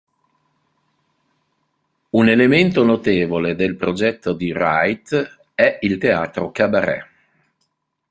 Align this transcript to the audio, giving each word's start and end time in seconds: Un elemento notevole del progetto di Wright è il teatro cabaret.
Un 2.09 2.27
elemento 2.27 2.83
notevole 2.83 3.53
del 3.55 3.75
progetto 3.75 4.33
di 4.33 4.51
Wright 4.51 5.39
è 5.53 5.77
il 5.81 5.99
teatro 5.99 6.49
cabaret. 6.49 7.07